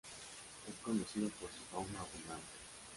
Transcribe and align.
Es 0.67 0.73
conocido 0.83 1.29
por 1.39 1.47
su 1.51 1.61
fauna 1.71 1.99
abundante. 1.99 2.47